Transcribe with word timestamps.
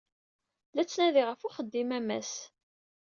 La 0.73 0.83
ttnadiɣ 0.85 1.25
ɣef 1.27 1.41
uxeddim 1.47 1.89
a 1.97 1.99
Mass. 2.07 2.31